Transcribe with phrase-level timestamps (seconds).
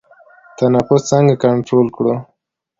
[0.73, 2.13] نفس څنګه کنټرول کړو؟